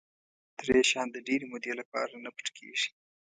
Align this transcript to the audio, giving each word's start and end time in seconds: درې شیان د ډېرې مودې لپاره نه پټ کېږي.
درې 0.59 0.77
شیان 0.89 1.07
د 1.11 1.17
ډېرې 1.27 1.45
مودې 1.51 1.73
لپاره 1.79 2.13
نه 2.23 2.29
پټ 2.35 2.47
کېږي. 2.57 2.89